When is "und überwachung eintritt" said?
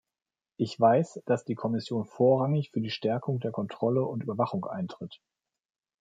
4.03-5.21